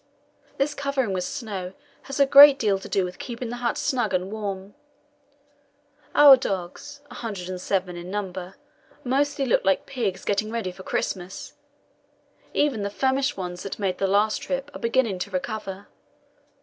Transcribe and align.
This 0.57 0.73
covering 0.73 1.13
with 1.13 1.23
snow 1.25 1.73
has 2.09 2.19
a 2.19 2.25
great 2.25 2.57
deal 2.57 2.79
to 2.79 2.89
do 2.89 3.05
with 3.05 3.19
keeping 3.19 3.49
the 3.49 3.57
hut 3.57 3.77
snug 3.77 4.15
and 4.15 4.31
warm. 4.31 4.73
Our 6.15 6.37
dogs 6.37 7.01
107 7.09 7.95
in 7.95 8.09
number 8.09 8.55
mostly 9.03 9.45
look 9.45 9.63
like 9.63 9.85
pigs 9.85 10.25
getting 10.25 10.49
ready 10.49 10.71
for 10.71 10.81
Christmas; 10.81 11.53
even 12.51 12.81
the 12.81 12.89
famished 12.89 13.37
ones 13.37 13.61
that 13.61 13.77
made 13.77 13.99
the 13.99 14.07
last 14.07 14.41
trip 14.41 14.71
are 14.75 14.79
beginning 14.79 15.19
to 15.19 15.29
recover. 15.29 15.85